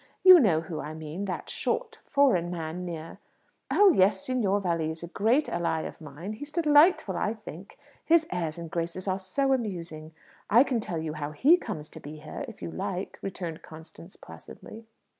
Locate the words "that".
1.25-1.47